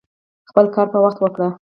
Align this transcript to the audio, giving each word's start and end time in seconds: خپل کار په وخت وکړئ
خپل 0.49 0.65
کار 0.75 0.87
په 0.93 0.99
وخت 1.03 1.17
وکړئ 1.21 1.49